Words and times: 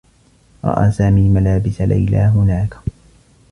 رأى 0.63 0.91
سامي 0.91 1.29
ملابس 1.29 1.81
ليلى 1.81 2.17
هناك. 2.35 2.75